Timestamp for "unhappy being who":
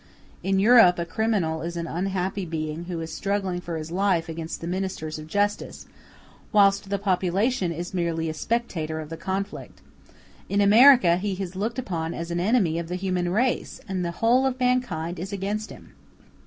1.85-2.99